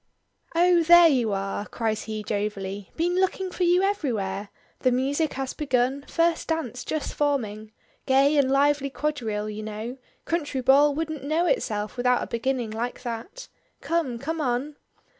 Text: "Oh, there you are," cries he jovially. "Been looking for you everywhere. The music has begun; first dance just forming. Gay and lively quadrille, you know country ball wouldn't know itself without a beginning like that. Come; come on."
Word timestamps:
"Oh, 0.55 0.81
there 0.81 1.07
you 1.09 1.31
are," 1.31 1.67
cries 1.67 2.05
he 2.05 2.23
jovially. 2.23 2.89
"Been 2.95 3.17
looking 3.19 3.51
for 3.51 3.61
you 3.65 3.83
everywhere. 3.83 4.49
The 4.79 4.91
music 4.91 5.33
has 5.33 5.53
begun; 5.53 6.05
first 6.07 6.47
dance 6.47 6.83
just 6.83 7.13
forming. 7.13 7.71
Gay 8.07 8.35
and 8.37 8.49
lively 8.49 8.89
quadrille, 8.89 9.47
you 9.51 9.61
know 9.61 9.99
country 10.25 10.61
ball 10.61 10.95
wouldn't 10.95 11.23
know 11.23 11.45
itself 11.45 11.97
without 11.97 12.23
a 12.23 12.25
beginning 12.25 12.71
like 12.71 13.03
that. 13.03 13.47
Come; 13.81 14.17
come 14.17 14.41
on." 14.41 14.75